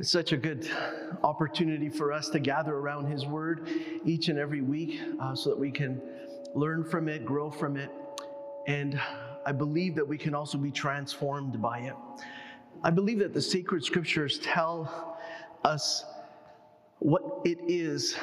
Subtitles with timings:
[0.00, 0.70] It's such a good
[1.24, 3.68] opportunity for us to gather around His Word
[4.04, 6.00] each and every week uh, so that we can
[6.54, 7.90] learn from it, grow from it,
[8.68, 9.00] and
[9.44, 11.94] I believe that we can also be transformed by it.
[12.84, 15.18] I believe that the sacred scriptures tell
[15.64, 16.04] us
[17.00, 18.16] what it is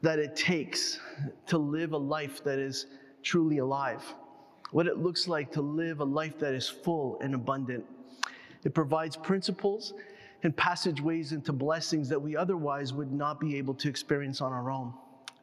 [0.00, 0.98] that it takes
[1.46, 2.86] to live a life that is
[3.22, 4.02] truly alive,
[4.72, 7.84] what it looks like to live a life that is full and abundant.
[8.64, 9.94] It provides principles
[10.42, 14.70] and passageways into blessings that we otherwise would not be able to experience on our
[14.70, 14.92] own.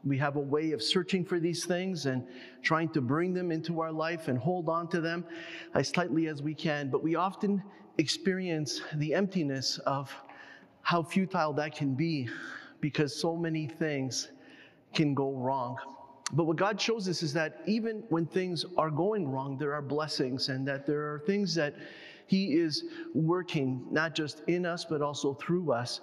[0.03, 2.25] We have a way of searching for these things and
[2.61, 5.25] trying to bring them into our life and hold on to them
[5.73, 7.61] as tightly as we can, but we often
[7.97, 10.13] experience the emptiness of
[10.81, 12.29] how futile that can be
[12.79, 14.29] because so many things
[14.93, 15.77] can go wrong.
[16.31, 19.81] But what God shows us is that even when things are going wrong, there are
[19.81, 21.75] blessings and that there are things that
[22.29, 22.83] He is
[23.15, 26.01] working, not just in us, but also through us.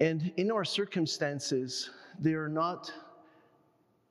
[0.00, 2.90] And in our circumstances, they are not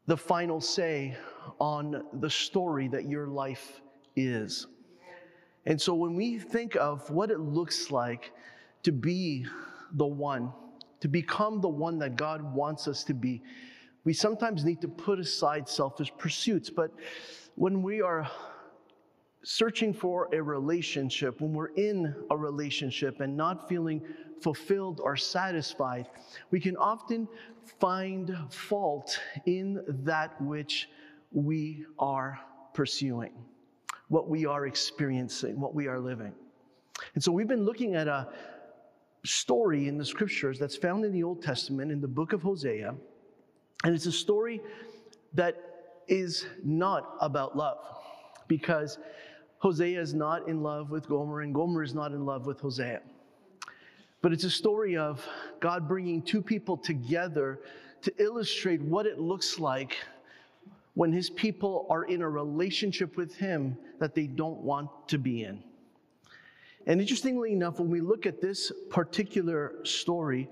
[0.05, 1.17] the final say
[1.59, 3.81] on the story that your life
[4.15, 4.67] is.
[5.65, 8.31] And so when we think of what it looks like
[8.83, 9.47] to be
[9.93, 10.53] the one,
[10.99, 13.41] to become the one that God wants us to be,
[14.03, 16.69] we sometimes need to put aside selfish pursuits.
[16.69, 16.91] But
[17.55, 18.29] when we are
[19.45, 24.01] searching for a relationship, when we're in a relationship and not feeling
[24.41, 26.07] fulfilled or satisfied,
[26.49, 27.27] we can often
[27.79, 30.89] find fault in that which
[31.31, 32.39] we are
[32.73, 33.31] pursuing,
[34.07, 36.33] what we are experiencing, what we are living.
[37.13, 38.27] And so we've been looking at a
[39.23, 42.95] story in the scriptures that's found in the Old Testament in the book of Hosea.
[43.83, 44.59] And it's a story
[45.33, 45.55] that
[46.07, 47.77] is not about love
[48.47, 48.97] because
[49.65, 53.01] Hosea is not in love with Gomer and Gomer is not in love with Hosea.
[54.21, 55.27] But it's a story of
[55.59, 57.61] God bringing two people together
[58.03, 59.97] to illustrate what it looks like
[60.93, 65.45] when his people are in a relationship with him that they don't want to be
[65.45, 65.63] in.
[66.85, 70.47] And interestingly enough, when we look at this particular story,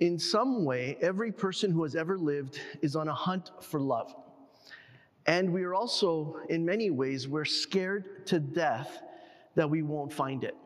[0.00, 4.14] in some way, every person who has ever lived is on a hunt for love.
[5.26, 9.02] And we are also, in many ways, we're scared to death
[9.54, 10.56] that we won't find it.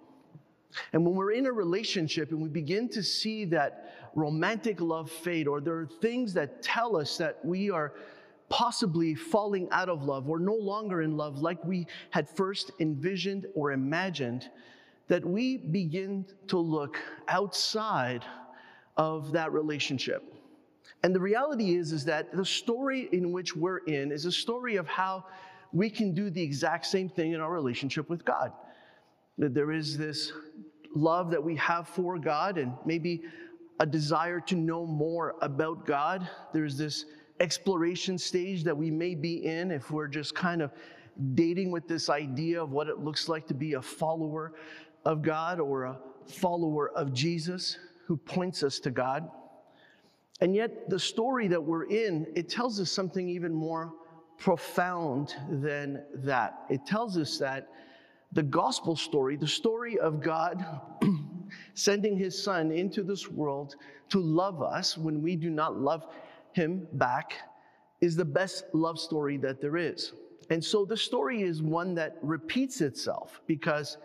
[0.92, 5.46] And when we're in a relationship and we begin to see that romantic love fade,
[5.46, 7.94] or there are things that tell us that we are
[8.48, 13.46] possibly falling out of love or no longer in love like we had first envisioned
[13.54, 14.50] or imagined,
[15.06, 16.98] that we begin to look
[17.28, 18.25] outside
[18.96, 20.34] of that relationship.
[21.03, 24.76] And the reality is, is that the story in which we're in is a story
[24.76, 25.25] of how
[25.72, 28.53] we can do the exact same thing in our relationship with God
[29.38, 30.32] that there is this
[30.94, 33.22] love that we have for God and maybe
[33.81, 36.28] a desire to know more about God.
[36.53, 37.04] There's this
[37.38, 40.72] exploration stage that we may be in if we're just kind of
[41.34, 44.54] dating with this idea of what it looks like to be a follower
[45.04, 49.31] of God or a follower of Jesus who points us to God.
[50.41, 53.93] And yet, the story that we're in, it tells us something even more
[54.38, 56.60] profound than that.
[56.71, 57.69] It tells us that
[58.32, 60.65] the gospel story, the story of God
[61.75, 63.75] sending his son into this world
[64.10, 66.06] to love us when we do not love
[66.53, 67.34] him back,
[68.00, 70.12] is the best love story that there is.
[70.50, 73.99] And so the story is one that repeats itself because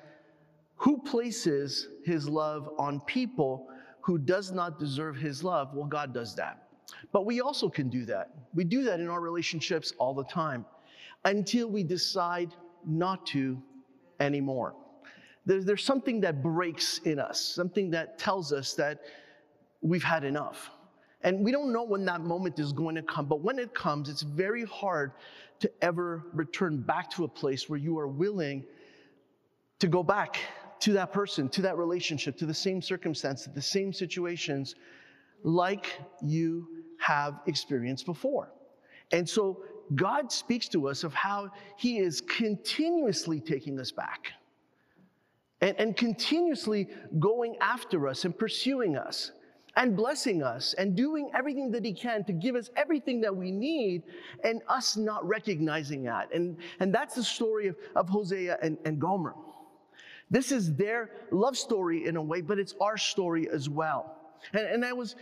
[0.75, 3.67] who places his love on people
[4.03, 5.73] who does not deserve his love?
[5.73, 6.67] Well, God does that.
[7.13, 8.31] But we also can do that.
[8.53, 10.65] We do that in our relationships all the time
[11.23, 12.53] until we decide
[12.85, 13.57] not to
[14.19, 14.75] anymore.
[15.45, 18.99] There's, there's something that breaks in us, something that tells us that
[19.81, 20.69] we've had enough.
[21.21, 24.09] And we don't know when that moment is going to come, but when it comes,
[24.09, 25.13] it's very hard
[25.61, 28.65] to ever return back to a place where you are willing
[29.79, 30.39] to go back
[30.83, 34.75] to that person, to that relationship, to the same circumstance, to the same situations
[35.43, 35.85] like
[36.21, 36.67] you
[36.99, 38.51] have experienced before.
[39.11, 39.63] And so
[39.95, 44.33] God speaks to us of how He is continuously taking us back.
[45.63, 46.89] and, and continuously
[47.19, 49.31] going after us and pursuing us
[49.77, 53.49] and blessing us and doing everything that He can to give us everything that we
[53.51, 54.03] need
[54.43, 56.33] and us not recognizing that.
[56.33, 59.33] And, and that's the story of, of Hosea and, and Gomer.
[60.29, 64.17] This is their love story in a way, but it's our story as well.
[64.53, 65.15] And, and I was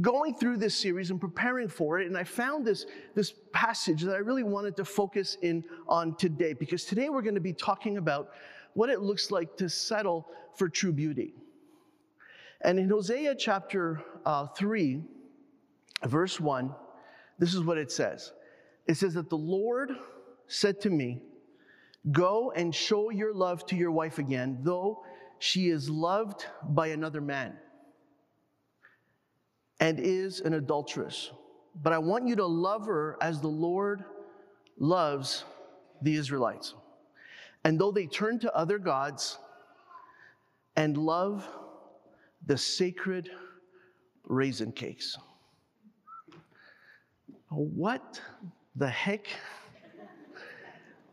[0.00, 4.14] going through this series and preparing for it, and I found this, this passage that
[4.14, 7.96] I really wanted to focus in on today, because today we're going to be talking
[7.96, 8.30] about
[8.74, 11.34] what it looks like to settle for true beauty.
[12.62, 15.02] And in Hosea chapter uh, 3,
[16.04, 16.74] verse 1,
[17.38, 18.32] this is what it says
[18.86, 19.92] it says that the Lord
[20.48, 21.22] said to me,
[22.10, 25.04] Go and show your love to your wife again, though
[25.38, 27.56] she is loved by another man
[29.78, 31.30] and is an adulteress.
[31.82, 34.04] But I want you to love her as the Lord
[34.78, 35.44] loves
[36.02, 36.74] the Israelites.
[37.64, 39.38] And though they turn to other gods
[40.76, 41.48] and love
[42.46, 43.30] the sacred
[44.24, 45.16] raisin cakes.
[47.48, 48.20] What
[48.76, 49.26] the heck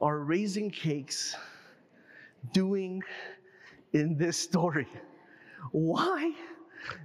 [0.01, 1.35] are raisin cakes
[2.53, 3.01] doing
[3.93, 4.87] in this story?
[5.71, 6.33] Why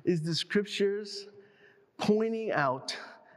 [0.05, 1.27] is the scriptures
[1.99, 2.97] pointing out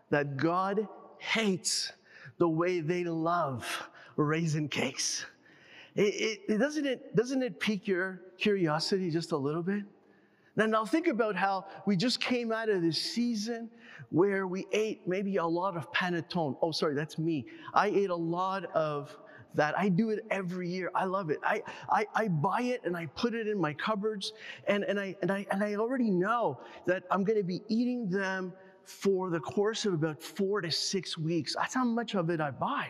[0.09, 0.87] that God
[1.19, 1.91] hates
[2.37, 5.25] the way they love raisin cakes?
[5.95, 9.83] It, it, doesn't, it, doesn't it pique your curiosity just a little bit?
[10.55, 13.69] Now, now think about how we just came out of this season
[14.09, 16.55] where we ate maybe a lot of panettone.
[16.61, 17.45] Oh, sorry, that's me.
[17.73, 19.17] I ate a lot of
[19.57, 19.77] that.
[19.77, 20.89] I do it every year.
[20.95, 21.39] I love it.
[21.43, 24.33] I, I, I buy it and I put it in my cupboards,
[24.67, 28.09] and, and, I, and, I, and I already know that I'm going to be eating
[28.09, 28.53] them
[28.85, 31.55] for the course of about four to six weeks.
[31.55, 32.87] That's how much of it I buy.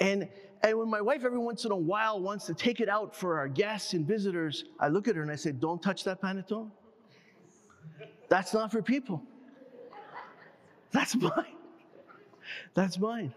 [0.00, 0.28] And,
[0.62, 3.38] and when my wife every once in a while wants to take it out for
[3.38, 6.70] our guests and visitors, I look at her and I say, Don't touch that panettone.
[8.28, 9.22] That's not for people.
[10.90, 11.56] That's mine.
[12.74, 13.34] That's mine.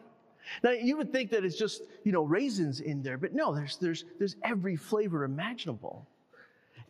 [0.64, 3.78] Now you would think that it's just, you know, raisins in there, but no, there's
[3.78, 6.08] there's there's every flavor imaginable.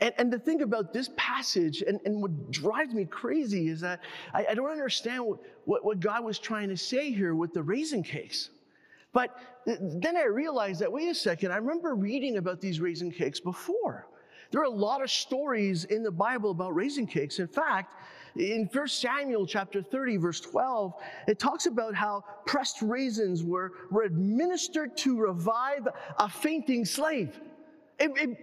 [0.01, 4.01] And, and the thing about this passage, and, and what drives me crazy is that
[4.33, 7.63] I, I don't understand what, what, what God was trying to say here with the
[7.63, 8.49] raisin cakes.
[9.13, 13.39] But then I realized that, wait a second, I remember reading about these raisin cakes
[13.39, 14.07] before.
[14.51, 17.39] There are a lot of stories in the Bible about raisin cakes.
[17.39, 17.95] In fact,
[18.35, 20.93] in 1 Samuel chapter 30, verse 12,
[21.27, 25.87] it talks about how pressed raisins were, were administered to revive
[26.19, 27.39] a fainting slave.
[27.99, 28.37] It, it,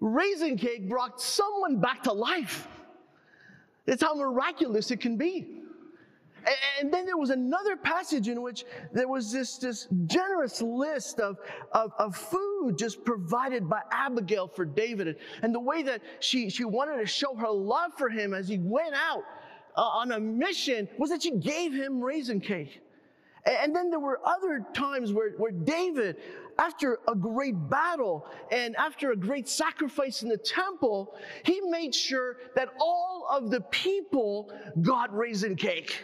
[0.00, 2.68] raisin cake brought someone back to life.
[3.86, 5.62] It's how miraculous it can be.
[6.78, 11.38] And then there was another passage in which there was this, this generous list of,
[11.72, 15.16] of, of food just provided by Abigail for David.
[15.42, 18.58] And the way that she, she wanted to show her love for him as he
[18.58, 19.24] went out
[19.76, 22.80] uh, on a mission was that she gave him raisin cake.
[23.44, 26.16] And then there were other times where, where David,
[26.58, 31.14] after a great battle and after a great sacrifice in the temple,
[31.44, 34.52] he made sure that all of the people
[34.82, 36.02] got raisin cake.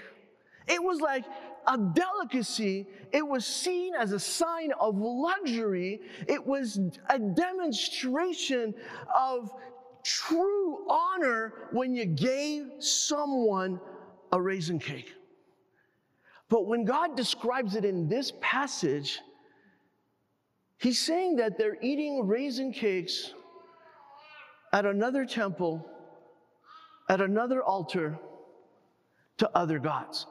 [0.68, 1.24] It was like
[1.66, 2.86] a delicacy.
[3.12, 6.00] It was seen as a sign of luxury.
[6.28, 8.74] It was a demonstration
[9.16, 9.50] of
[10.04, 13.80] true honor when you gave someone
[14.32, 15.12] a raisin cake.
[16.48, 19.20] But when God describes it in this passage,
[20.82, 23.34] He's saying that they're eating raisin cakes
[24.72, 25.86] at another temple,
[27.08, 28.18] at another altar
[29.38, 30.26] to other gods.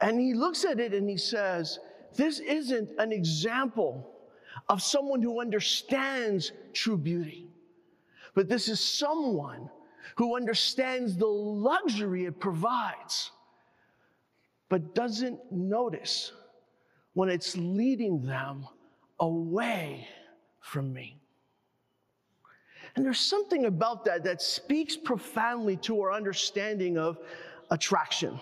[0.00, 1.78] And he looks at it and he says,
[2.14, 4.10] This isn't an example
[4.68, 7.46] of someone who understands true beauty,
[8.34, 9.70] but this is someone
[10.16, 13.30] who understands the luxury it provides,
[14.68, 16.32] but doesn't notice
[17.14, 18.66] when it's leading them
[19.20, 20.06] away
[20.60, 21.18] from me.
[22.94, 27.18] And there's something about that that speaks profoundly to our understanding of
[27.70, 28.38] attraction.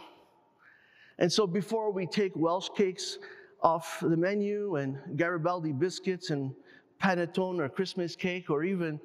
[1.19, 3.19] And so before we take Welsh cakes
[3.63, 6.55] off the menu and Garibaldi biscuits and
[7.03, 9.01] panettone or Christmas cake or even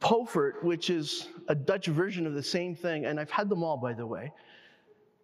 [0.00, 3.76] Poffert, which is a Dutch version of the same thing, and I've had them all,
[3.76, 4.32] by the way.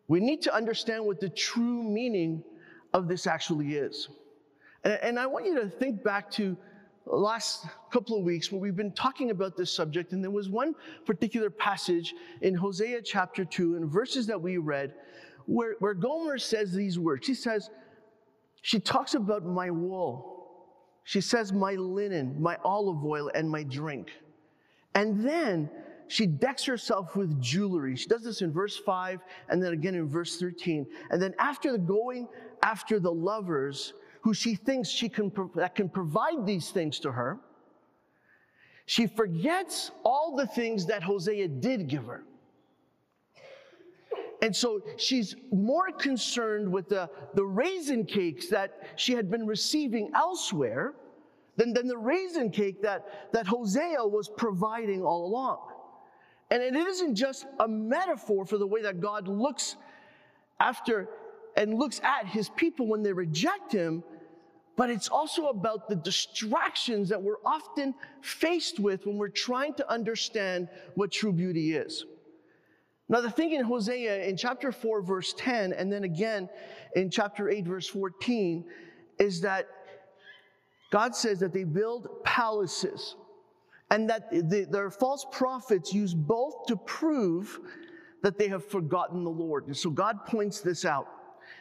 [0.07, 2.45] We need to understand what the true meaning
[2.95, 4.09] of this actually is.
[4.85, 6.57] And, and I want you to think back to
[7.07, 10.75] last couple of weeks where we've been talking about this subject, and there was one
[11.07, 14.95] particular passage in Hosea chapter 2 and verses that we read
[15.49, 17.27] where, where Gomer says these words.
[17.27, 17.71] She says,
[18.61, 20.45] she talks about my wool.
[21.05, 24.11] she says, My linen, my olive oil, and my drink.
[24.95, 25.71] And then
[26.07, 27.97] she decks herself with jewelry.
[27.97, 30.87] She does this in verse 5 and then again in verse 13.
[31.11, 32.29] And then after the going
[32.63, 37.39] after the lovers who she thinks she can that can provide these things to her,
[38.85, 42.25] she forgets all the things that Hosea did give her.
[44.41, 50.11] And so she's more concerned with the, the raisin cakes that she had been receiving
[50.15, 50.95] elsewhere
[51.57, 55.59] than, than the raisin cake that, that Hosea was providing all along.
[56.51, 59.77] And it isn't just a metaphor for the way that God looks
[60.61, 61.09] after
[61.57, 64.05] and looks at his people when they reject him,
[64.77, 67.93] but it's also about the distractions that we're often
[68.23, 72.07] faced with when we're trying to understand what true beauty is.
[73.09, 76.49] Now, the thing in Hosea in chapter 4, verse 10, and then again
[76.95, 78.65] in chapter 8, verse 14,
[79.19, 79.67] is that
[80.91, 83.17] God says that they build palaces
[83.91, 87.61] and that the, their false prophets use both to prove
[88.23, 89.67] that they have forgotten the Lord.
[89.67, 91.09] And so God points this out.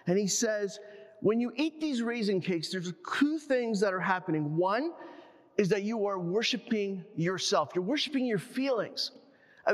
[0.08, 0.80] And he says,
[1.22, 4.56] when you eat these raisin cakes, there's two things that are happening.
[4.56, 4.92] One
[5.58, 9.12] is that you are worshiping yourself, you're worshiping your feelings.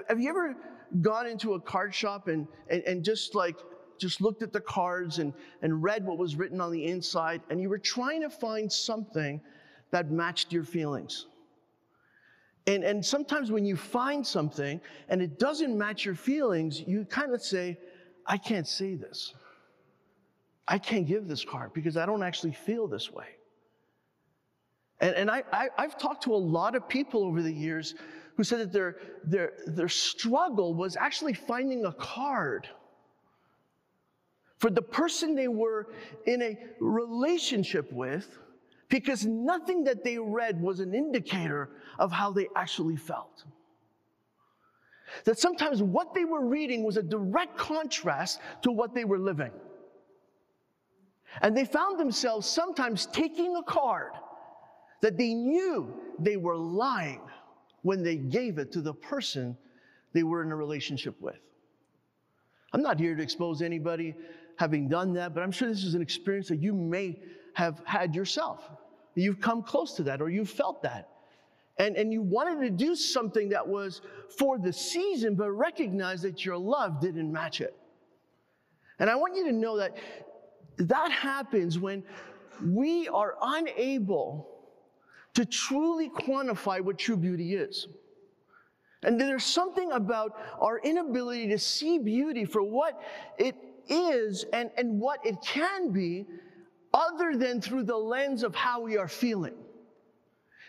[0.08, 0.56] Have you ever
[1.02, 3.58] gone into a card shop and, and, and just like
[3.98, 7.62] just looked at the cards and, and read what was written on the inside, and
[7.62, 9.40] you were trying to find something
[9.92, 11.28] that matched your feelings?
[12.66, 17.34] And, and sometimes when you find something and it doesn't match your feelings, you kind
[17.34, 17.78] of say,
[18.26, 19.34] I can't say this.
[20.68, 23.26] I can't give this card because I don't actually feel this way.
[25.02, 27.96] And, and I, I, I've talked to a lot of people over the years
[28.36, 32.68] who said that their, their, their struggle was actually finding a card
[34.58, 35.88] for the person they were
[36.26, 38.38] in a relationship with
[38.90, 43.44] because nothing that they read was an indicator of how they actually felt.
[45.26, 49.52] That sometimes what they were reading was a direct contrast to what they were living.
[51.42, 54.14] And they found themselves sometimes taking a card
[55.02, 57.22] that they knew they were lying
[57.84, 59.56] when they gave it to the person
[60.14, 61.40] they were in a relationship with.
[62.74, 64.16] I'm not here to expose anybody
[64.58, 67.22] having done that, but I'm sure this is an experience that you may
[67.54, 68.68] have had yourself.
[69.16, 71.10] You've come close to that or you've felt that.
[71.78, 74.02] And, and you wanted to do something that was
[74.38, 77.76] for the season, but recognize that your love didn't match it.
[79.00, 79.96] And I want you to know that
[80.78, 82.04] that happens when
[82.64, 84.53] we are unable
[85.34, 87.88] to truly quantify what true beauty is.
[89.04, 93.02] And there's something about our inability to see beauty for what
[93.38, 93.56] it
[93.90, 96.26] is and, and what it can be,
[96.94, 99.56] other than through the lens of how we are feeling.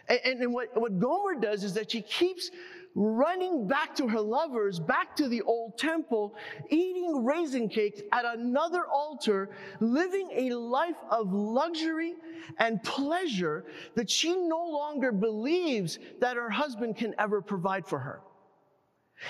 [0.08, 2.50] And, and, and what, what Gomer does is that she keeps
[2.94, 6.34] running back to her lovers, back to the old temple,
[6.70, 12.14] eating raisin cakes at another altar, living a life of luxury
[12.58, 18.20] and pleasure that she no longer believes that her husband can ever provide for her.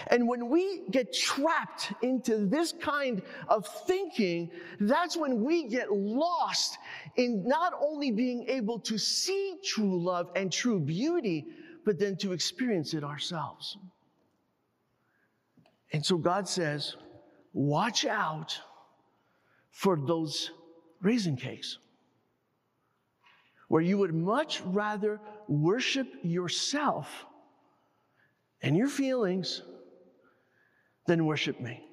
[0.09, 6.79] And when we get trapped into this kind of thinking, that's when we get lost
[7.17, 11.47] in not only being able to see true love and true beauty,
[11.85, 13.77] but then to experience it ourselves.
[15.93, 16.97] And so God says,
[17.53, 18.59] watch out
[19.71, 20.51] for those
[21.03, 21.79] raisin cakes,
[23.69, 27.27] where you would much rather worship yourself
[28.63, 29.63] and your feelings
[31.07, 31.85] than worship me.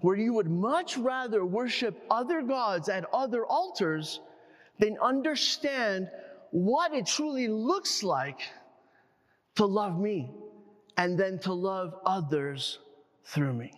[0.00, 4.20] Where you would much rather worship other gods at other altars
[4.78, 6.08] than understand
[6.52, 8.40] what it truly looks like
[9.56, 10.30] to love me
[10.98, 12.78] and then to love others
[13.24, 13.72] through me.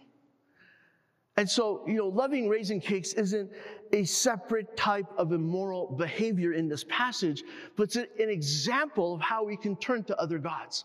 [1.36, 3.50] And so, you know, loving raisin cakes isn't
[3.92, 7.44] a separate type of immoral behavior in this passage,
[7.76, 10.84] but it's an example of how we can turn to other gods.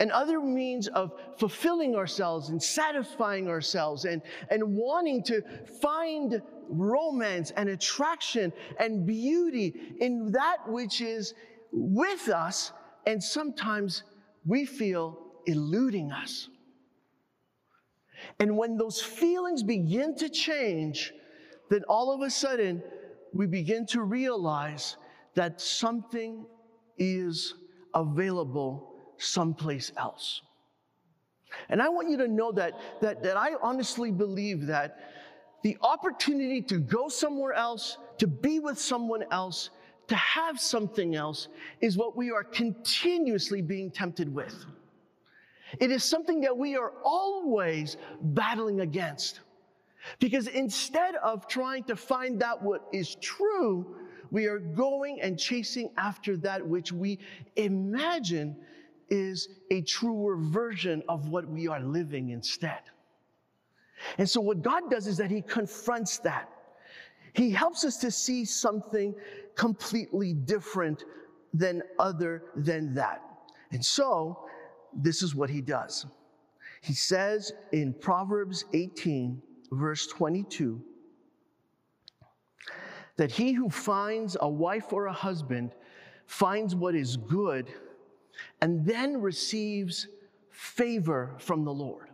[0.00, 5.42] And other means of fulfilling ourselves and satisfying ourselves and, and wanting to
[5.80, 11.34] find romance and attraction and beauty in that which is
[11.70, 12.72] with us
[13.06, 14.02] and sometimes
[14.46, 16.48] we feel eluding us.
[18.40, 21.12] And when those feelings begin to change,
[21.70, 22.82] then all of a sudden
[23.32, 24.96] we begin to realize
[25.34, 26.46] that something
[26.96, 27.54] is
[27.94, 30.42] available someplace else.
[31.68, 34.98] And I want you to know that, that, that I honestly believe that
[35.62, 39.70] the opportunity to go somewhere else, to be with someone else,
[40.08, 41.48] to have something else
[41.80, 44.66] is what we are continuously being tempted with.
[45.80, 49.40] It is something that we are always battling against.
[50.18, 53.96] Because instead of trying to find out what is true,
[54.30, 57.18] we are going and chasing after that which we
[57.56, 58.56] imagine
[59.14, 62.80] is a truer version of what we are living instead.
[64.18, 66.50] And so, what God does is that He confronts that.
[67.32, 69.14] He helps us to see something
[69.54, 71.04] completely different
[71.52, 73.22] than other than that.
[73.70, 74.46] And so,
[74.92, 76.06] this is what He does.
[76.82, 79.40] He says in Proverbs 18,
[79.70, 80.82] verse 22,
[83.16, 85.72] that he who finds a wife or a husband
[86.26, 87.72] finds what is good
[88.60, 90.08] and then receives
[90.50, 92.08] favor from the Lord.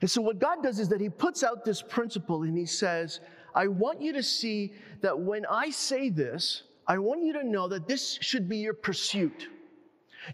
[0.00, 3.20] And so, what God does is that He puts out this principle and He says,
[3.54, 7.68] I want you to see that when I say this, I want you to know
[7.68, 9.48] that this should be your pursuit.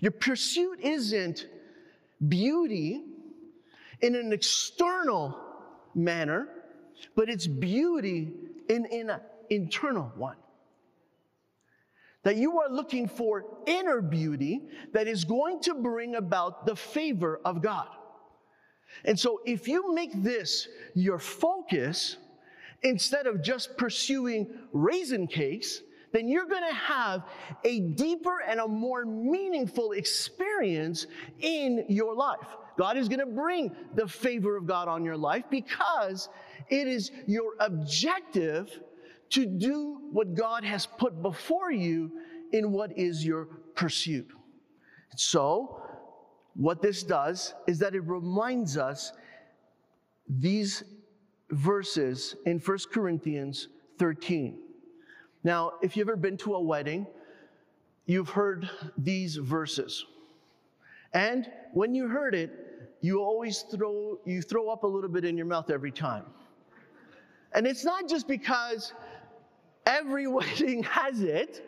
[0.01, 1.47] Your pursuit isn't
[2.29, 3.05] beauty
[4.01, 5.39] in an external
[5.95, 6.49] manner,
[7.15, 8.33] but it's beauty
[8.69, 10.37] in, an internal one
[12.27, 14.61] that you are looking for inner beauty
[14.93, 17.87] that is going to bring about the favor of God.
[19.05, 20.67] And so, if you make this
[20.97, 22.17] your focus,
[22.83, 27.23] instead of just pursuing raisin cakes, then you're gonna have
[27.63, 31.07] a deeper and a more meaningful experience
[31.39, 32.49] in your life.
[32.77, 36.29] God is gonna bring the favor of God on your life because
[36.71, 38.81] it is your objective
[39.31, 42.11] to do what God has put before you
[42.53, 44.29] in what is your pursuit.
[45.17, 45.83] So,
[46.55, 49.13] what this does is that it reminds us
[50.29, 50.85] these
[51.51, 53.69] verses in 1 Corinthians
[53.99, 54.59] 13.
[55.45, 57.07] Now, if you've ever been to a wedding,
[58.07, 58.69] you've heard
[58.99, 60.05] these verses.
[61.13, 62.51] And when you heard it,
[63.01, 66.25] you always throw you throw up a little bit in your mouth every time.
[67.53, 68.93] And it's not just because
[69.87, 71.63] every wedding has it,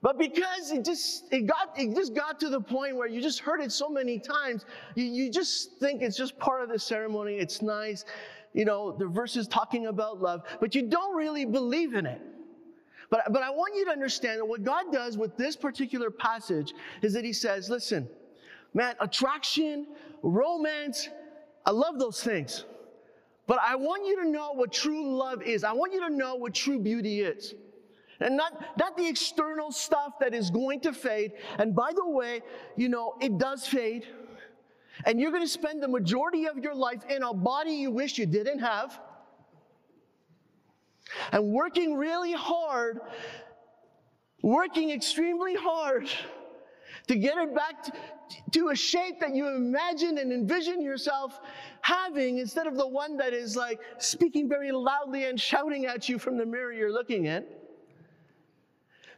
[0.00, 3.40] but because it just it got it just got to the point where you just
[3.40, 7.34] heard it so many times, you, you just think it's just part of the ceremony.
[7.34, 8.04] It's nice,
[8.52, 12.20] you know, the verses talking about love, but you don't really believe in it.
[13.10, 16.74] But, but I want you to understand that what God does with this particular passage
[17.02, 18.08] is that He says, listen,
[18.72, 19.86] man, attraction,
[20.22, 21.08] romance,
[21.66, 22.64] I love those things.
[23.46, 25.64] But I want you to know what true love is.
[25.64, 27.54] I want you to know what true beauty is.
[28.20, 31.32] And not, not the external stuff that is going to fade.
[31.58, 32.40] And by the way,
[32.76, 34.06] you know, it does fade.
[35.04, 38.16] And you're going to spend the majority of your life in a body you wish
[38.16, 38.98] you didn't have.
[41.32, 43.00] And working really hard,
[44.42, 46.08] working extremely hard
[47.08, 47.94] to get it back
[48.52, 51.40] to, a shape that you imagine and envision yourself
[51.82, 56.18] having instead of the one that is like speaking very loudly and shouting at you
[56.18, 57.46] from the mirror you're looking at.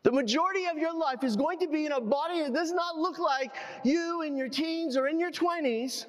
[0.02, 2.96] The majority of your life is going to be in a body that does not
[2.96, 6.06] look like you in your teens or in your 20s.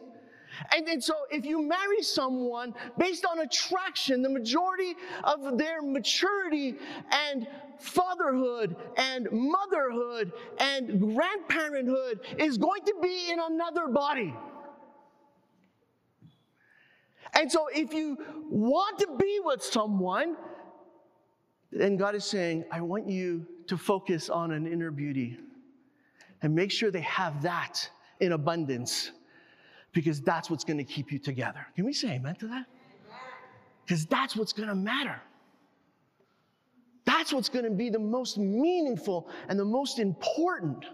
[0.75, 6.75] And, and so, if you marry someone based on attraction, the majority of their maturity
[7.12, 7.47] and
[7.80, 14.34] fatherhood and motherhood and grandparenthood is going to be in another body.
[17.34, 18.18] And so, if you
[18.50, 20.36] want to be with someone,
[21.72, 25.38] then God is saying, I want you to focus on an inner beauty
[26.42, 29.12] and make sure they have that in abundance
[29.92, 31.66] because that's what's going to keep you together.
[31.76, 32.66] Can we say amen to that?
[33.86, 35.22] Because that's what's going to matter.
[37.17, 40.86] That's what's going to be the most meaningful and the most important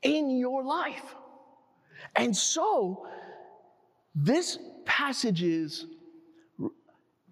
[0.00, 1.14] in your life.
[2.16, 3.06] And so,
[4.14, 5.84] this passage is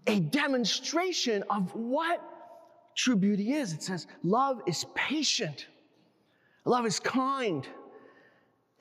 [0.06, 2.22] a demonstration of what
[2.94, 3.72] true beauty is.
[3.72, 5.68] It says, love is patient,
[6.66, 7.66] love is kind,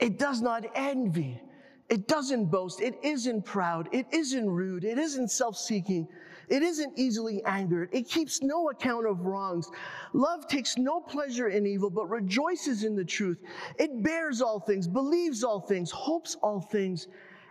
[0.00, 1.40] it does not envy,
[1.88, 6.06] it doesn't boast, it isn't proud, it isn't rude, it isn't self seeking.
[6.48, 7.90] It isn't easily angered.
[7.92, 9.70] It keeps no account of wrongs.
[10.12, 13.38] Love takes no pleasure in evil, but rejoices in the truth.
[13.78, 17.08] It bears all things, believes all things, hopes all things,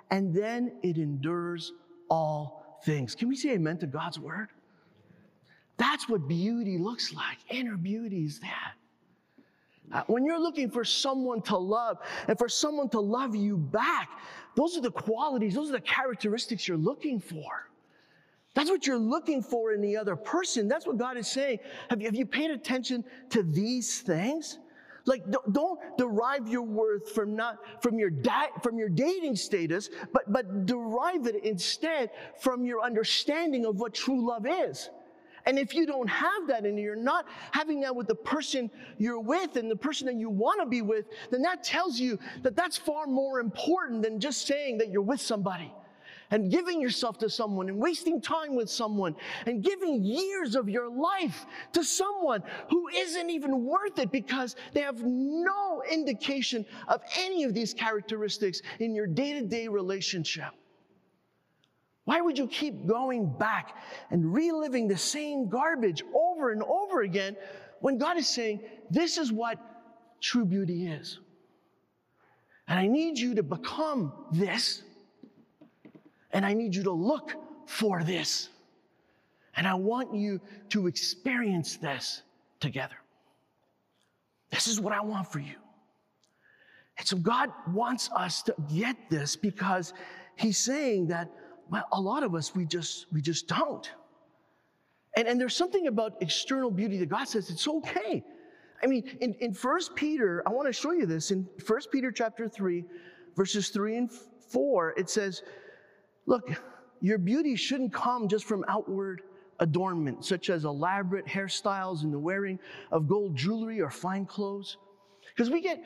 [0.09, 1.73] and then it endures
[2.09, 3.15] all things.
[3.15, 4.49] Can we say amen to God's word?
[5.77, 7.37] That's what beauty looks like.
[7.49, 8.73] Inner beauty is that.
[9.91, 14.09] Uh, when you're looking for someone to love and for someone to love you back,
[14.55, 17.66] those are the qualities, those are the characteristics you're looking for.
[18.57, 20.67] That's what you're looking for in the other person.
[20.67, 21.59] That's what God is saying.
[21.91, 24.57] Have you, have you paid attention to these things?
[25.05, 30.33] Like, don't derive your worth from not from your da- from your dating status, but
[30.33, 34.89] but derive it instead from your understanding of what true love is.
[35.45, 39.19] And if you don't have that and you're not having that with the person you're
[39.19, 42.55] with and the person that you want to be with, then that tells you that
[42.55, 45.71] that's far more important than just saying that you're with somebody
[46.31, 50.89] and giving yourself to someone and wasting time with someone and giving years of your
[50.89, 57.43] life to someone who isn't even worth it because they have no indication of any
[57.43, 60.51] of these characteristics in your day to day relationship.
[62.05, 63.75] Why would you keep going back
[64.11, 67.35] and reliving the same garbage over and over again
[67.81, 69.59] when God is saying, This is what
[70.21, 71.19] true beauty is?
[72.69, 74.83] And I need you to become this
[76.31, 77.33] and I need you to look
[77.65, 78.49] for this.
[79.55, 82.21] And I want you to experience this
[82.59, 82.95] together.
[84.51, 85.55] This is what I want for you.
[86.97, 89.93] And so God wants us to get this because
[90.35, 91.31] He's saying that
[91.91, 93.91] a lot of us we just we just don't.
[95.15, 98.23] And, and there's something about external beauty that God says it's okay.
[98.83, 101.31] I mean, in, in 1 Peter, I want to show you this.
[101.31, 102.85] In 1 Peter chapter 3,
[103.35, 105.41] verses 3 and 4, it says,
[106.27, 106.51] Look,
[107.01, 109.23] your beauty shouldn't come just from outward
[109.59, 112.59] adornment, such as elaborate hairstyles and the wearing
[112.91, 114.77] of gold jewelry or fine clothes.
[115.35, 115.81] Because we get,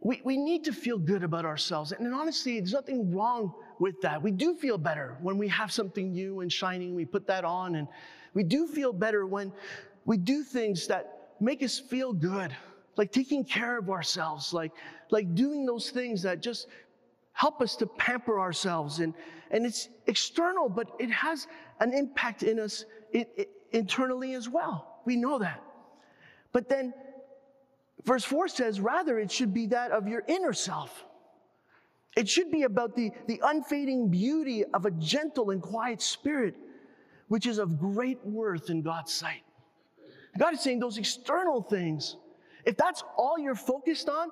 [0.00, 1.92] we, we need to feel good about ourselves.
[1.92, 4.22] And honestly, there's nothing wrong with that.
[4.22, 7.76] We do feel better when we have something new and shining, we put that on.
[7.76, 7.88] And
[8.34, 9.52] we do feel better when
[10.04, 12.54] we do things that make us feel good,
[12.96, 14.72] like taking care of ourselves, like,
[15.10, 16.68] like doing those things that just
[17.36, 19.00] help us to pamper ourselves.
[19.00, 19.12] And,
[19.50, 21.46] and it's external, but it has
[21.80, 25.02] an impact in us it, it, internally as well.
[25.04, 25.62] We know that.
[26.52, 26.94] But then
[28.04, 31.04] verse 4 says, rather, it should be that of your inner self.
[32.16, 36.54] It should be about the, the unfading beauty of a gentle and quiet spirit,
[37.28, 39.42] which is of great worth in God's sight.
[40.38, 42.16] God is saying those external things,
[42.64, 44.30] if that's all you're focused on,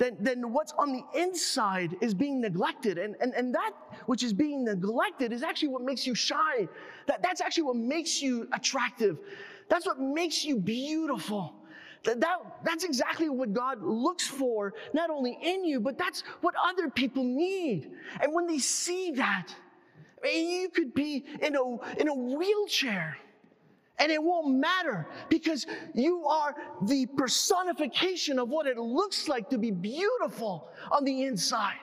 [0.00, 2.96] then, then what's on the inside is being neglected.
[2.96, 3.72] And, and, and that
[4.06, 6.70] which is being neglected is actually what makes you shine.
[7.06, 9.18] That, that's actually what makes you attractive.
[9.68, 11.54] That's what makes you beautiful.
[12.04, 16.54] That, that, that's exactly what God looks for, not only in you, but that's what
[16.64, 17.90] other people need.
[18.22, 19.48] And when they see that,
[20.24, 23.18] you could be in a, in a wheelchair
[24.00, 29.58] and it won't matter because you are the personification of what it looks like to
[29.58, 31.74] be beautiful on the inside.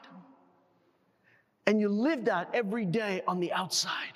[1.68, 4.14] And you live that every day on the outside.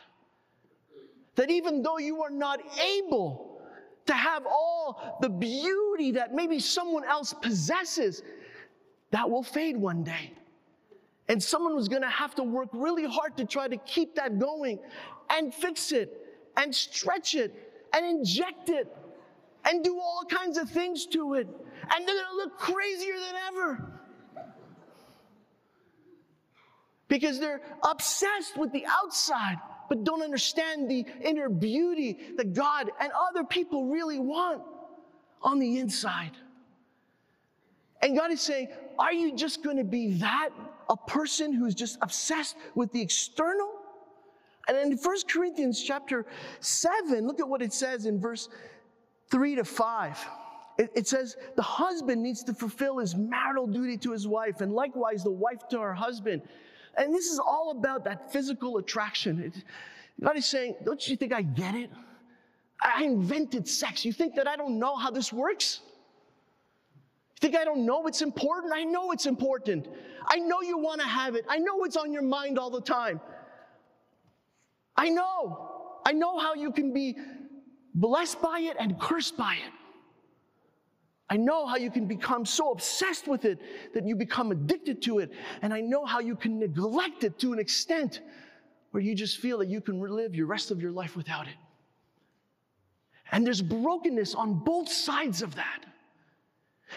[1.36, 3.62] That even though you are not able
[4.08, 8.24] to have all the beauty that maybe someone else possesses,
[9.12, 10.34] that will fade one day.
[11.28, 14.80] And someone was gonna have to work really hard to try to keep that going
[15.30, 16.18] and fix it
[16.58, 18.96] and stretch it and inject it
[19.66, 21.48] and do all kinds of things to it.
[21.94, 23.92] And they're gonna look crazier than ever.
[27.08, 29.58] Because they're obsessed with the outside,
[29.90, 34.62] but don't understand the inner beauty that God and other people really want
[35.42, 36.32] on the inside.
[38.02, 40.50] And God is saying, Are you just gonna be that?
[40.90, 43.81] A person who's just obsessed with the external?
[44.68, 46.26] And in 1 Corinthians chapter
[46.60, 48.50] 7, look at what it says in verse
[49.30, 50.28] 3 to 5.
[50.78, 54.74] It, it says, the husband needs to fulfill his marital duty to his wife, and
[54.74, 56.42] likewise the wife to her husband.
[56.98, 59.42] And this is all about that physical attraction.
[59.42, 59.64] It,
[60.22, 61.90] God is saying, Don't you think I get it?
[62.82, 64.04] I invented sex.
[64.04, 65.82] You think that I don't know how this works?
[67.42, 68.74] You think I don't know it's important?
[68.74, 69.88] I know it's important.
[70.28, 71.46] I know you want to have it.
[71.48, 73.20] I know it's on your mind all the time.
[74.96, 75.70] I know.
[76.06, 77.18] I know how you can be
[77.94, 79.74] blessed by it and cursed by it.
[81.30, 83.60] I know how you can become so obsessed with it
[83.94, 85.32] that you become addicted to it.
[85.62, 88.20] And I know how you can neglect it to an extent
[88.92, 91.56] where you just feel that you can live your rest of your life without it.
[93.32, 95.86] And there's brokenness on both sides of that.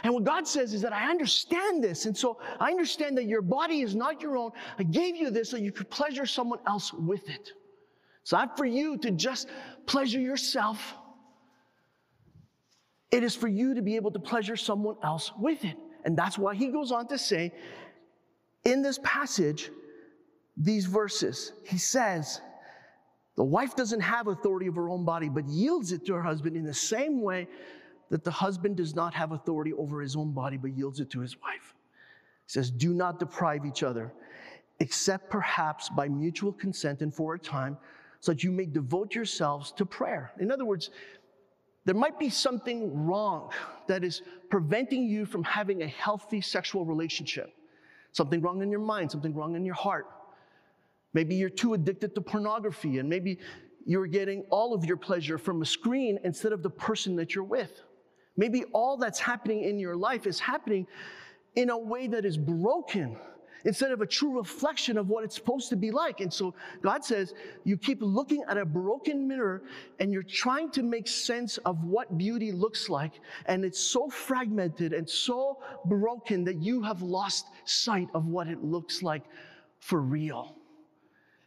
[0.02, 2.06] And what God says is that I understand this.
[2.06, 4.50] And so I understand that your body is not your own.
[4.76, 7.52] I gave you this so you could pleasure someone else with it.
[8.24, 9.50] It's not for you to just
[9.84, 10.94] pleasure yourself.
[13.10, 15.76] It is for you to be able to pleasure someone else with it.
[16.06, 17.52] And that's why he goes on to say
[18.64, 19.70] in this passage,
[20.56, 22.40] these verses, he says,
[23.36, 26.56] The wife doesn't have authority of her own body, but yields it to her husband
[26.56, 27.46] in the same way
[28.08, 31.20] that the husband does not have authority over his own body, but yields it to
[31.20, 31.74] his wife.
[32.46, 34.14] He says, Do not deprive each other,
[34.80, 37.76] except perhaps by mutual consent and for a time,
[38.24, 40.32] so that you may devote yourselves to prayer.
[40.40, 40.88] In other words,
[41.84, 43.50] there might be something wrong
[43.86, 47.52] that is preventing you from having a healthy sexual relationship.
[48.12, 50.06] Something wrong in your mind, something wrong in your heart.
[51.12, 53.40] Maybe you're too addicted to pornography, and maybe
[53.84, 57.44] you're getting all of your pleasure from a screen instead of the person that you're
[57.44, 57.82] with.
[58.38, 60.86] Maybe all that's happening in your life is happening
[61.56, 63.18] in a way that is broken
[63.64, 66.20] instead of a true reflection of what it's supposed to be like.
[66.20, 69.62] And so God says, you keep looking at a broken mirror
[70.00, 73.20] and you're trying to make sense of what beauty looks like.
[73.46, 78.62] And it's so fragmented and so broken that you have lost sight of what it
[78.62, 79.24] looks like
[79.78, 80.56] for real.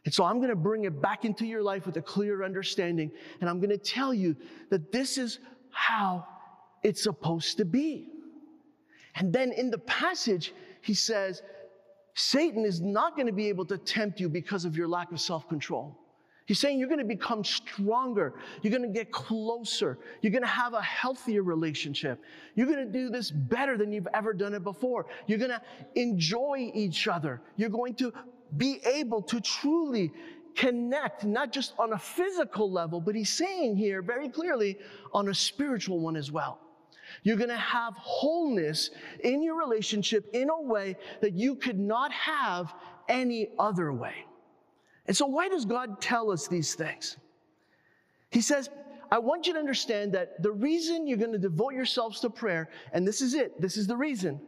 [0.04, 3.10] And so I'm going to bring it back into your life with a clear understanding.
[3.40, 4.36] And I'm going to tell you
[4.70, 5.38] that this is
[5.70, 6.24] how
[6.82, 8.08] it's supposed to be.
[9.16, 11.42] And then in the passage, he says,
[12.18, 15.20] Satan is not going to be able to tempt you because of your lack of
[15.20, 15.96] self control.
[16.46, 18.34] He's saying you're going to become stronger.
[18.60, 19.98] You're going to get closer.
[20.20, 22.20] You're going to have a healthier relationship.
[22.56, 25.06] You're going to do this better than you've ever done it before.
[25.28, 25.62] You're going to
[25.94, 27.40] enjoy each other.
[27.56, 28.12] You're going to
[28.56, 30.12] be able to truly
[30.56, 34.76] connect, not just on a physical level, but he's saying here very clearly
[35.12, 36.58] on a spiritual one as well.
[37.22, 38.90] You're going to have wholeness
[39.24, 42.72] in your relationship in a way that you could not have
[43.08, 44.14] any other way.
[45.06, 47.16] And so, why does God tell us these things?
[48.30, 48.68] He says,
[49.10, 52.68] I want you to understand that the reason you're going to devote yourselves to prayer,
[52.92, 54.38] and this is it, this is the reason,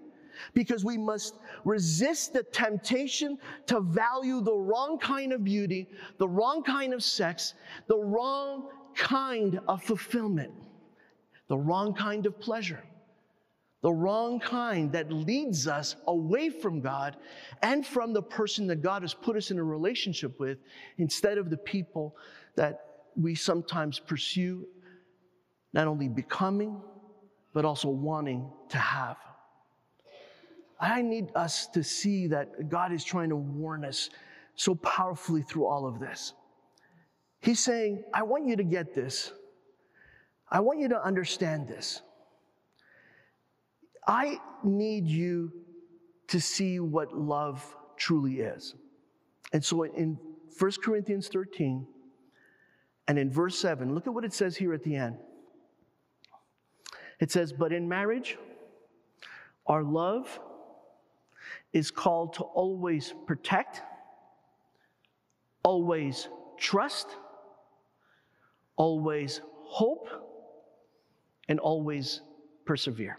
[0.53, 6.63] because we must resist the temptation to value the wrong kind of beauty, the wrong
[6.63, 7.55] kind of sex,
[7.87, 10.53] the wrong kind of fulfillment,
[11.51, 12.81] the wrong kind of pleasure,
[13.83, 17.17] the wrong kind that leads us away from God
[17.61, 20.59] and from the person that God has put us in a relationship with
[20.99, 22.15] instead of the people
[22.55, 22.85] that
[23.17, 24.65] we sometimes pursue,
[25.73, 26.81] not only becoming,
[27.53, 29.17] but also wanting to have.
[30.79, 34.09] I need us to see that God is trying to warn us
[34.55, 36.33] so powerfully through all of this.
[37.41, 39.33] He's saying, I want you to get this.
[40.51, 42.03] I want you to understand this.
[44.07, 45.53] I need you
[46.29, 48.75] to see what love truly is.
[49.53, 50.19] And so in
[50.59, 51.87] 1 Corinthians 13
[53.09, 55.17] and in verse 7, look at what it says here at the end.
[57.21, 58.39] It says, But in marriage,
[59.67, 60.41] our love
[61.73, 63.83] is called to always protect,
[65.63, 67.09] always trust,
[68.77, 70.09] always hope,
[71.51, 72.23] and always
[72.65, 73.19] persevere.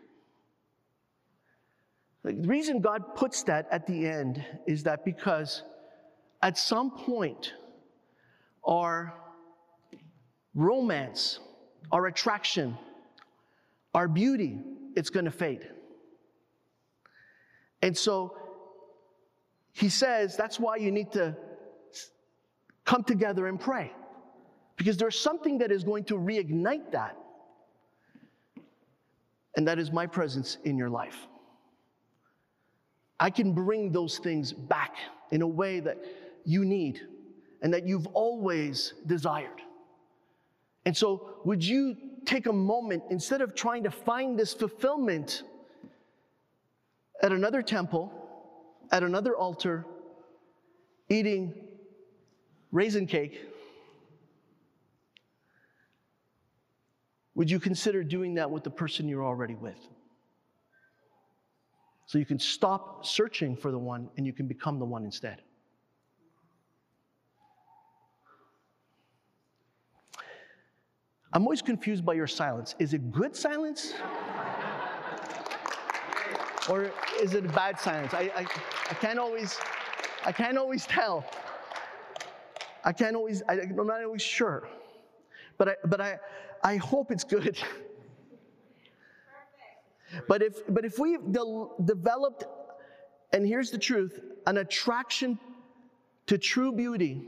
[2.23, 5.63] The reason God puts that at the end is that because
[6.41, 7.53] at some point,
[8.63, 9.13] our
[10.55, 11.39] romance,
[11.91, 12.77] our attraction,
[13.93, 14.59] our beauty,
[14.95, 15.67] it's going to fade.
[17.81, 18.37] And so
[19.73, 21.35] he says that's why you need to
[22.85, 23.91] come together and pray.
[24.77, 27.17] Because there's something that is going to reignite that.
[29.55, 31.27] And that is my presence in your life.
[33.19, 34.95] I can bring those things back
[35.31, 35.97] in a way that
[36.43, 37.01] you need
[37.61, 39.61] and that you've always desired.
[40.85, 45.43] And so, would you take a moment instead of trying to find this fulfillment
[47.21, 48.11] at another temple,
[48.91, 49.85] at another altar,
[51.09, 51.53] eating
[52.71, 53.50] raisin cake,
[57.41, 59.87] would you consider doing that with the person you're already with?
[62.05, 65.41] So you can stop searching for the one and you can become the one instead.
[71.33, 72.75] I'm always confused by your silence.
[72.77, 73.95] Is it good silence?
[76.69, 78.13] or is it bad silence?
[78.13, 78.45] I, I,
[78.91, 79.57] I can't always,
[80.27, 81.25] I can't always tell.
[82.83, 84.67] I can't always, I, am not always sure.
[85.57, 86.19] But I, but I,
[86.63, 87.57] I hope it's good.
[90.27, 92.43] But if, but if we've de- developed,
[93.31, 95.39] and here's the truth, an attraction
[96.27, 97.21] to true beauty,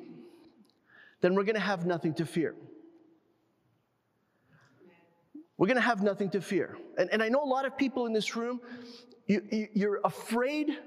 [1.22, 2.56] then we're going to have nothing to fear.
[5.58, 6.78] We're going to have nothing to fear.
[6.98, 8.60] And, and I know a lot of people in this room,
[9.28, 10.78] you, you're afraid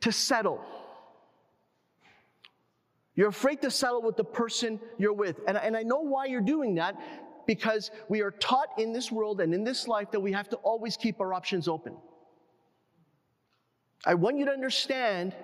[0.00, 0.60] to settle.
[3.14, 5.40] You're afraid to settle with the person you're with.
[5.46, 6.96] And, and I know why you're doing that
[7.46, 10.56] because we are taught in this world and in this life that we have to
[10.56, 11.96] always keep our options open.
[14.04, 15.34] I want you to understand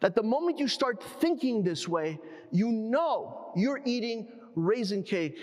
[0.00, 2.18] that the moment you start thinking this way,
[2.50, 5.38] you know you're eating raisin cake.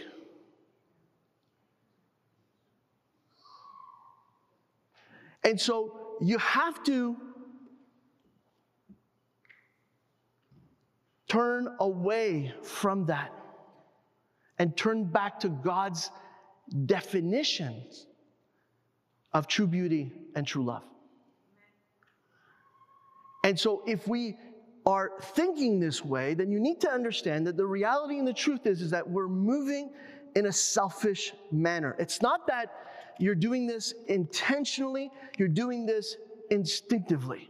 [5.44, 7.18] And so you have to
[11.28, 13.41] turn away from that
[14.62, 16.12] and turn back to God's
[16.86, 18.06] definitions
[19.34, 20.84] of true beauty and true love.
[23.44, 24.38] And so, if we
[24.86, 28.68] are thinking this way, then you need to understand that the reality and the truth
[28.68, 29.94] is, is that we're moving
[30.36, 31.96] in a selfish manner.
[31.98, 32.72] It's not that
[33.20, 36.18] you're doing this intentionally, you're doing this
[36.52, 37.50] instinctively.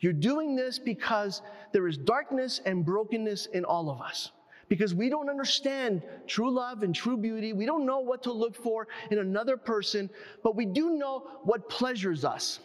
[0.00, 1.42] You're doing this because
[1.72, 4.30] there is darkness and brokenness in all of us.
[4.68, 7.52] Because we don't understand true love and true beauty.
[7.52, 10.08] We don't know what to look for in another person,
[10.42, 12.60] but we do know what pleasures us.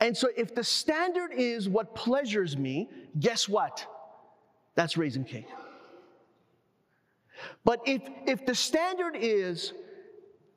[0.00, 3.86] And so, if the standard is what pleasures me, guess what?
[4.74, 5.48] That's raisin cake.
[7.64, 9.72] But if, if the standard is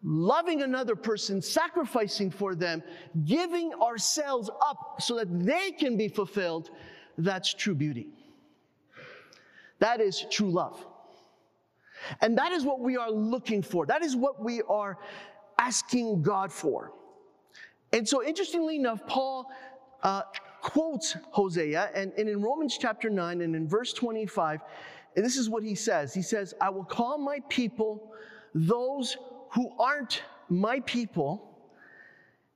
[0.03, 2.83] loving another person, sacrificing for them,
[3.25, 6.69] giving ourselves up so that they can be fulfilled,
[7.17, 8.07] that's true beauty.
[9.79, 10.85] That is true love.
[12.21, 13.85] And that is what we are looking for.
[13.85, 14.97] That is what we are
[15.57, 16.91] asking God for.
[17.91, 19.49] And so, interestingly enough, Paul
[20.03, 20.21] uh,
[20.61, 24.61] quotes Hosea, and, and in Romans chapter 9 and in verse 25,
[25.15, 28.13] and this is what he says He says, I will call my people
[28.53, 29.17] those
[29.51, 31.57] who aren't my people,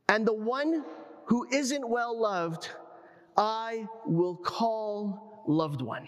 [0.09, 0.83] and the one
[1.25, 2.69] who isn't well loved,
[3.35, 6.07] I will call loved one.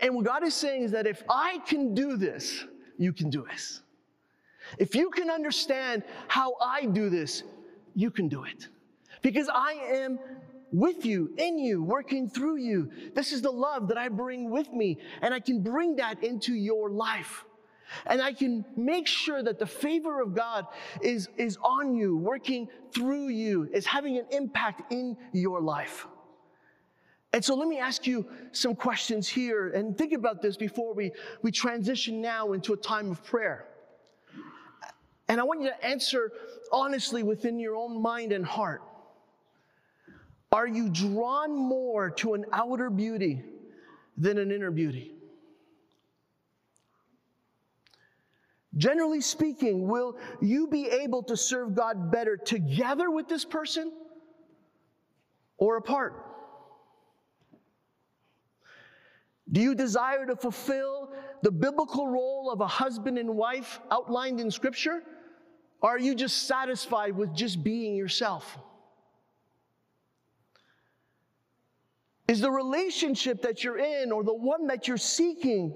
[0.00, 2.64] And what God is saying is that if I can do this,
[2.98, 3.82] you can do this.
[4.78, 7.42] If you can understand how I do this,
[7.94, 8.68] you can do it.
[9.22, 10.18] Because I am
[10.70, 12.90] with you, in you, working through you.
[13.14, 16.54] This is the love that I bring with me, and I can bring that into
[16.54, 17.44] your life.
[18.06, 20.66] And I can make sure that the favor of God
[21.00, 26.06] is, is on you, working through you, is having an impact in your life.
[27.32, 31.12] And so let me ask you some questions here and think about this before we,
[31.42, 33.66] we transition now into a time of prayer.
[35.28, 36.32] And I want you to answer
[36.72, 38.82] honestly within your own mind and heart.
[40.50, 43.42] Are you drawn more to an outer beauty
[44.16, 45.12] than an inner beauty?
[48.78, 53.92] Generally speaking, will you be able to serve God better together with this person
[55.58, 56.27] or apart?
[59.52, 61.10] Do you desire to fulfill
[61.42, 65.02] the biblical role of a husband and wife outlined in Scripture?
[65.80, 68.58] Or are you just satisfied with just being yourself?
[72.26, 75.72] Is the relationship that you're in or the one that you're seeking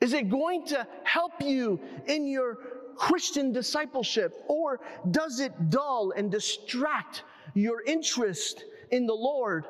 [0.00, 2.58] is it going to help you in your
[2.96, 4.80] Christian discipleship, or
[5.10, 9.66] does it dull and distract your interest in the Lord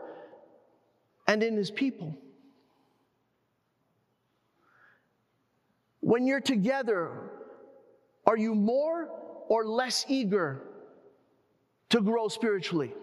[1.28, 2.16] and in His people?
[6.00, 7.30] When you're together,
[8.26, 9.08] are you more
[9.48, 10.62] or less eager
[11.90, 12.94] to grow spiritually?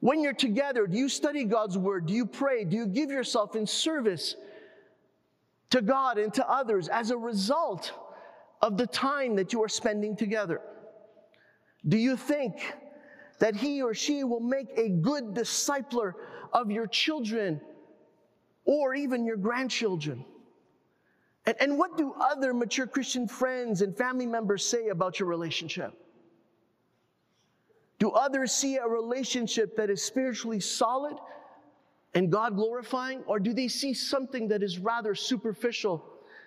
[0.00, 2.06] When you're together, do you study God's word?
[2.06, 2.64] Do you pray?
[2.64, 4.36] Do you give yourself in service
[5.70, 7.92] to God and to others as a result
[8.62, 10.60] of the time that you are spending together?
[11.86, 12.74] Do you think
[13.38, 16.14] that he or she will make a good discipler
[16.52, 17.60] of your children
[18.64, 20.24] or even your grandchildren?
[21.46, 25.94] And, and what do other mature Christian friends and family members say about your relationship?
[27.98, 31.16] Do others see a relationship that is spiritually solid
[32.14, 36.04] and God glorifying, or do they see something that is rather superficial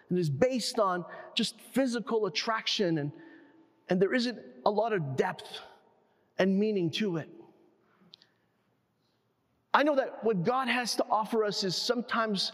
[0.09, 1.05] and is based on
[1.35, 3.11] just physical attraction and,
[3.89, 5.59] and there isn't a lot of depth
[6.41, 7.29] and meaning to it?
[9.75, 12.51] I know that what God has to offer us is sometimes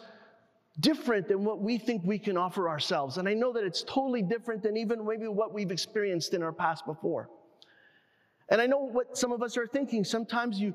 [0.81, 3.17] different than what we think we can offer ourselves.
[3.17, 6.51] And I know that it's totally different than even maybe what we've experienced in our
[6.51, 7.29] past before.
[8.49, 10.03] And I know what some of us are thinking.
[10.03, 10.73] Sometimes you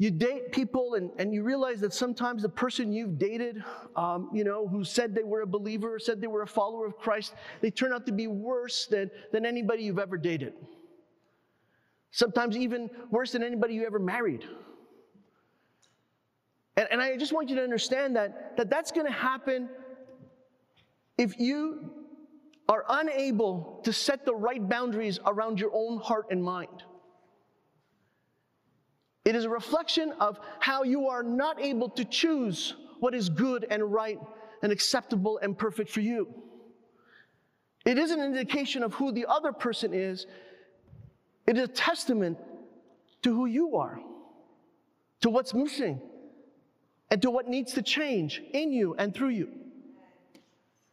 [0.00, 3.64] you date people and, and you realize that sometimes the person you've dated,
[3.96, 6.96] um, you know, who said they were a believer, said they were a follower of
[6.98, 10.52] Christ, they turn out to be worse than, than anybody you've ever dated.
[12.10, 14.44] Sometimes even worse than anybody you ever married.
[16.76, 19.68] And, and I just want you to understand that, that that's going to happen
[21.16, 21.90] if you
[22.68, 26.84] are unable to set the right boundaries around your own heart and mind.
[29.24, 33.66] It is a reflection of how you are not able to choose what is good
[33.68, 34.18] and right
[34.62, 36.32] and acceptable and perfect for you.
[37.84, 40.26] It is an indication of who the other person is.
[41.48, 42.36] It is a testament
[43.22, 43.98] to who you are,
[45.22, 45.98] to what's missing,
[47.10, 49.48] and to what needs to change in you and through you.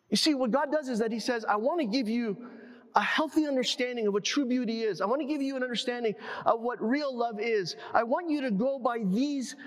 [0.10, 2.38] You see, what God does is that He says, I want to give you
[2.96, 5.02] a healthy understanding of what true beauty is.
[5.02, 7.76] I want to give you an understanding of what real love is.
[7.94, 9.58] I want you to go by these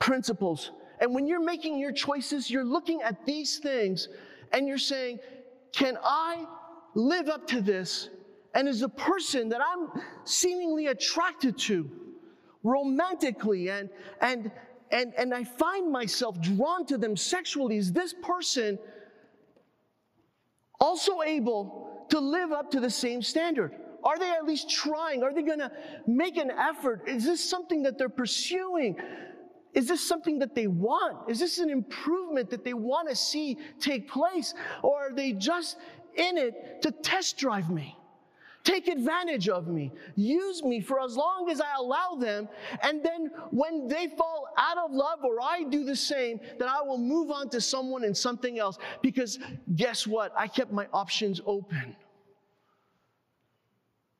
[0.00, 0.72] principles.
[1.00, 4.08] And when you're making your choices, you're looking at these things
[4.52, 5.20] and you're saying,
[5.70, 6.44] Can I
[6.96, 8.08] live up to this?
[8.54, 11.90] And is a person that I'm seemingly attracted to
[12.62, 13.90] romantically and,
[14.20, 14.50] and,
[14.90, 18.78] and, and I find myself drawn to them sexually, is this person
[20.80, 23.74] also able to live up to the same standard?
[24.04, 25.22] Are they at least trying?
[25.22, 25.72] Are they going to
[26.06, 27.02] make an effort?
[27.06, 28.96] Is this something that they're pursuing?
[29.74, 31.28] Is this something that they want?
[31.28, 34.54] Is this an improvement that they want to see take place?
[34.82, 35.76] Or are they just
[36.14, 37.97] in it to test drive me?
[38.68, 42.50] Take advantage of me, use me for as long as I allow them,
[42.82, 46.82] and then when they fall out of love or I do the same, then I
[46.82, 48.76] will move on to someone and something else.
[49.00, 49.38] Because
[49.74, 50.34] guess what?
[50.36, 51.96] I kept my options open.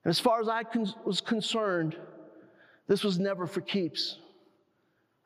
[0.04, 1.98] And as far as I con- was concerned,
[2.86, 4.16] this was never for keeps.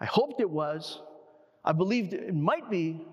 [0.01, 1.01] I hoped it was.
[1.64, 3.07] I believed it might be.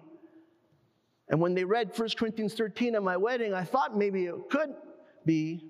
[1.28, 4.74] And when they read 1 Corinthians 13 at my wedding, I thought maybe it could
[5.24, 5.70] be.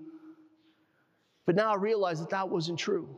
[1.50, 3.10] But now I realize that that wasn't true.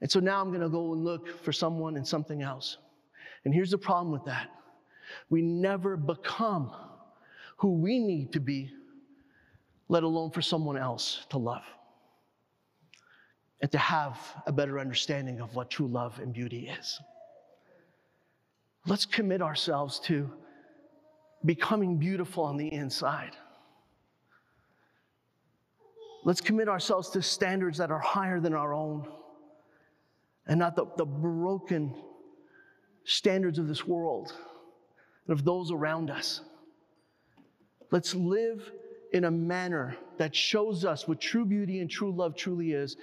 [0.00, 2.76] And so now I'm going to go and look for someone and something else.
[3.44, 4.50] And here's the problem with that
[5.28, 6.70] we never become
[7.56, 8.70] who we need to be,
[9.88, 11.64] let alone for someone else to love
[13.60, 14.16] and to have
[14.46, 17.00] a better understanding of what true love and beauty is.
[18.86, 20.30] Let's commit ourselves to
[21.44, 23.34] becoming beautiful on the inside.
[26.26, 29.06] Let's commit ourselves to standards that are higher than our own
[30.48, 31.94] and not the, the broken
[33.04, 34.34] standards of this world
[35.28, 36.40] and of those around us.
[37.92, 38.72] Let's live
[39.12, 42.96] in a manner that shows us what true beauty and true love truly is.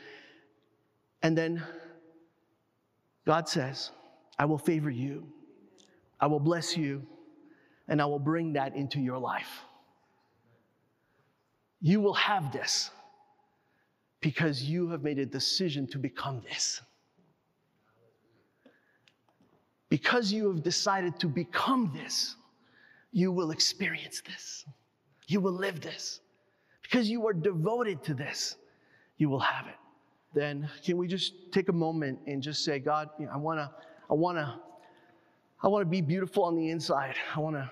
[1.21, 1.63] And then
[3.25, 3.91] God says,
[4.37, 5.29] I will favor you,
[6.19, 7.07] I will bless you,
[7.87, 9.61] and I will bring that into your life.
[11.79, 12.91] You will have this
[14.23, 16.81] because you have made a decision to become this.
[19.89, 22.37] Because you have decided to become this,
[23.11, 24.65] you will experience this.
[25.27, 26.21] You will live this.
[26.81, 28.55] Because you are devoted to this,
[29.17, 29.75] you will have it.
[30.33, 33.71] Then can we just take a moment and just say, God, you know, I wanna,
[34.09, 34.61] I wanna,
[35.61, 37.15] I wanna be beautiful on the inside.
[37.35, 37.69] I wanna,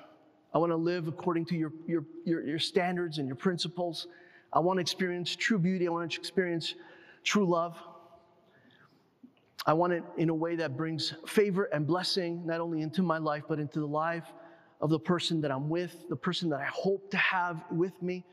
[0.53, 4.07] I wanna live according to your, your, your, your standards and your principles.
[4.53, 5.87] I want to experience true beauty.
[5.87, 6.75] I want to experience
[7.23, 7.77] true love.
[9.65, 13.19] I want it in a way that brings favor and blessing, not only into my
[13.19, 14.25] life, but into the life
[14.81, 18.25] of the person that I'm with, the person that I hope to have with me,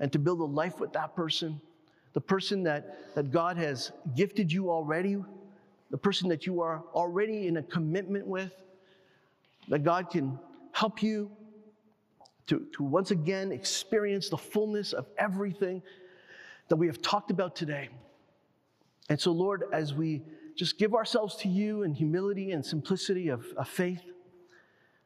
[0.00, 1.60] and to build a life with that person,
[2.12, 5.16] the person that, that God has gifted you already,
[5.90, 8.52] the person that you are already in a commitment with,
[9.68, 10.38] that God can
[10.72, 11.30] help you
[12.48, 15.82] to, to once again experience the fullness of everything
[16.68, 17.88] that we have talked about today.
[19.08, 20.22] And so, Lord, as we
[20.54, 24.02] just give ourselves to you in humility and simplicity of, of faith,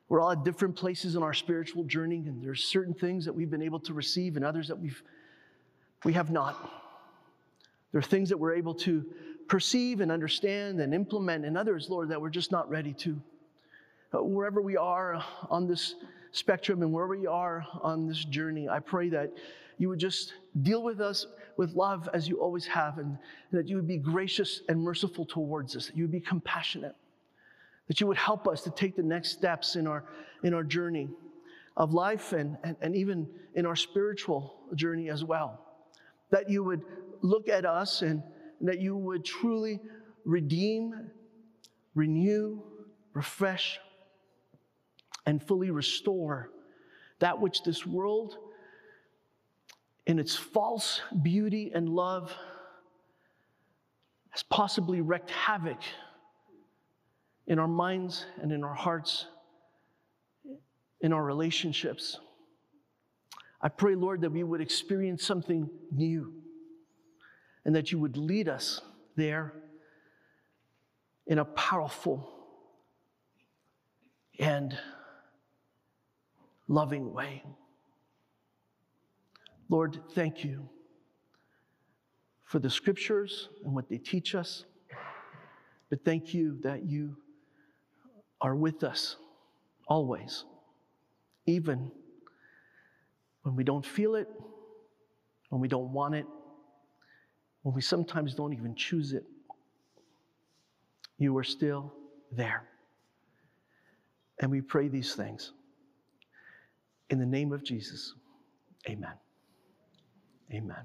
[0.08, 3.50] we're all at different places in our spiritual journey, and there's certain things that we've
[3.50, 5.02] been able to receive and others that we've
[6.04, 6.70] we have not.
[7.92, 9.04] There are things that we're able to
[9.48, 13.20] perceive and understand and implement, and others, Lord, that we're just not ready to.
[14.12, 15.94] Uh, wherever we are on this
[16.32, 19.32] spectrum and where we are on this journey, I pray that
[19.78, 21.26] you would just deal with us
[21.56, 23.18] with love as you always have, and
[23.52, 26.96] that you would be gracious and merciful towards us, that you would be compassionate,
[27.88, 30.04] that you would help us to take the next steps in our,
[30.42, 31.08] in our journey
[31.76, 35.60] of life and, and, and even in our spiritual journey as well.
[36.30, 36.82] That you would
[37.20, 38.22] look at us and,
[38.60, 39.80] and that you would truly
[40.24, 41.10] redeem,
[41.94, 42.62] renew,
[43.14, 43.78] refresh,
[45.26, 46.50] and fully restore
[47.18, 48.36] that which this world,
[50.06, 52.34] in its false beauty and love,
[54.30, 55.78] has possibly wreaked havoc
[57.46, 59.26] in our minds and in our hearts,
[61.00, 62.18] in our relationships.
[63.60, 66.32] I pray, Lord, that we would experience something new
[67.64, 68.80] and that you would lead us
[69.16, 69.52] there
[71.26, 72.28] in a powerful
[74.38, 74.76] and
[76.72, 77.42] loving way.
[79.68, 80.68] Lord, thank you
[82.44, 84.64] for the scriptures and what they teach us.
[85.90, 87.16] But thank you that you
[88.40, 89.16] are with us
[89.86, 90.44] always,
[91.46, 91.90] even
[93.42, 94.28] when we don't feel it,
[95.50, 96.26] when we don't want it,
[97.62, 99.24] when we sometimes don't even choose it.
[101.18, 101.92] You are still
[102.32, 102.64] there.
[104.40, 105.52] And we pray these things.
[107.10, 108.14] In the name of Jesus,
[108.88, 109.14] amen.
[110.52, 110.84] Amen.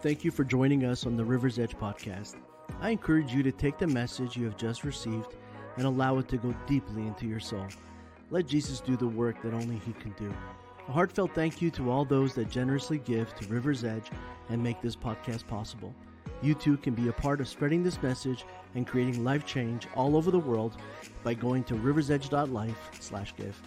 [0.00, 2.36] Thank you for joining us on the River's Edge podcast.
[2.80, 5.34] I encourage you to take the message you have just received
[5.76, 7.66] and allow it to go deeply into your soul.
[8.30, 10.32] Let Jesus do the work that only He can do.
[10.88, 14.10] A heartfelt thank you to all those that generously give to River's Edge
[14.50, 15.94] and make this podcast possible.
[16.42, 18.44] You too can be a part of spreading this message
[18.74, 20.76] and creating life change all over the world
[21.22, 23.62] by going to riversedge.life/give.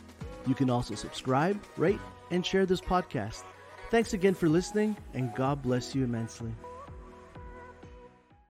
[0.48, 2.00] You can also subscribe, rate,
[2.32, 3.44] and share this podcast.
[3.92, 6.54] Thanks again for listening, and God bless you immensely.